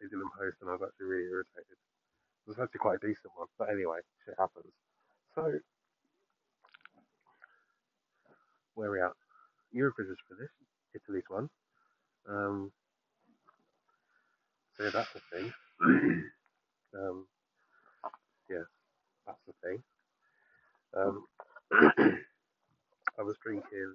[0.00, 1.78] They didn't post, and I was actually really irritated.
[2.46, 4.72] It was actually quite a decent one, but anyway, shit happens.
[5.34, 5.58] So,
[8.74, 9.16] where are we at?
[9.74, 10.54] Eurovision's finished.
[10.94, 11.48] Italy's won.
[12.28, 12.72] Um,
[14.76, 15.52] so that's the thing.
[16.94, 17.26] um,
[18.50, 18.64] yeah,
[19.26, 19.82] that's the thing.
[20.96, 21.24] Um,
[23.18, 23.94] I was drinking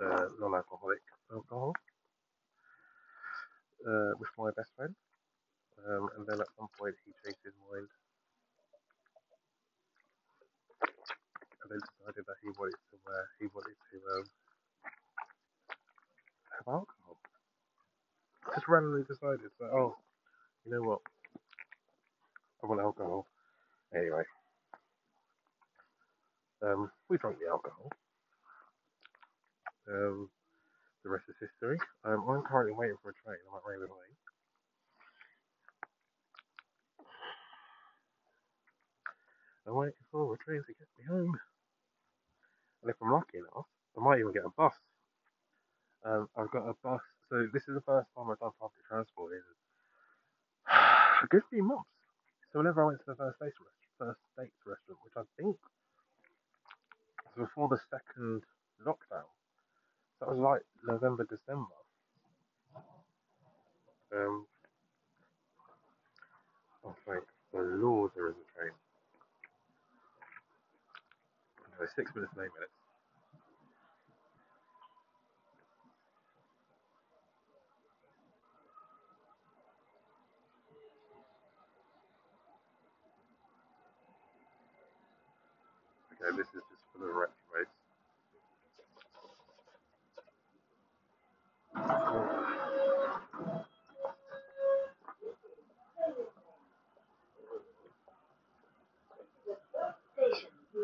[0.00, 1.00] uh, non-alcoholic
[1.32, 1.74] alcohol
[3.86, 4.94] uh, with my best friend,
[5.88, 7.88] um, and then at some point he changed his mind
[11.62, 14.24] and then decided that he wanted to uh, he wanted to um,
[16.58, 17.16] have alcohol.
[18.54, 19.96] Just randomly decided that oh,
[20.64, 21.00] you know what,
[22.62, 23.26] I want alcohol.
[23.94, 24.24] Anyway,
[26.62, 27.90] um, we drank the alcohol.
[29.88, 30.30] Um,
[31.04, 31.78] the rest is history.
[32.04, 33.40] Um, I'm currently waiting for a train.
[33.48, 34.29] I'm at Rayners Lane.
[39.70, 41.38] I'm waiting for a train to get me home.
[42.82, 44.74] And if I'm lucky enough, I might even get a bus.
[46.04, 47.00] Um, I've got a bus.
[47.28, 49.46] So this is the first time I've done public transport in
[51.22, 51.86] a good few months.
[52.52, 53.62] So whenever I went to the first station,
[53.96, 54.18] first
[54.66, 55.54] restaurant, which I think
[57.22, 58.42] was before the second
[58.82, 59.30] lockdown,
[60.18, 61.78] So that was like November, December.
[64.10, 64.46] Um,
[66.84, 67.22] oh thank
[67.52, 68.49] the Lord, there is a
[71.80, 71.88] train.
[71.96, 72.72] Six minutes and eight minutes.
[86.20, 87.72] Okay, this is just for the retrogrades.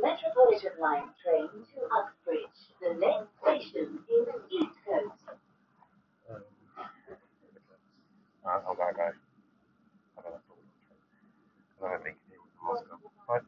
[0.00, 2.60] Station Metropolitan Line train to Uxbridge.
[2.80, 5.20] The next station is East Coast.
[6.30, 6.42] Um,
[8.46, 9.10] I'll go, go.
[10.16, 10.40] I don't know.
[11.84, 12.96] I don't think it was Moscow.
[13.28, 13.46] Bye.